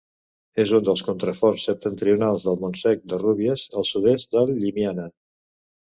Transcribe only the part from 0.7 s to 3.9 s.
un dels contraforts septentrionals del Montsec de Rúbies, al